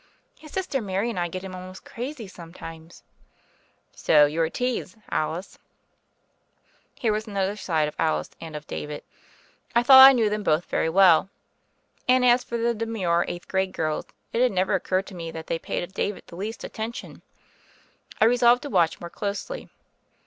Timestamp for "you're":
4.25-4.45